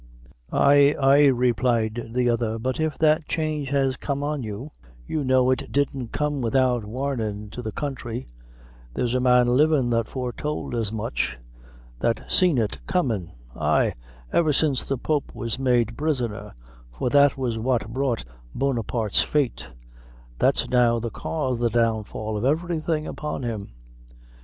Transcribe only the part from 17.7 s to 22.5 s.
brought Bonaparte's fate that's now the cause of the downfall of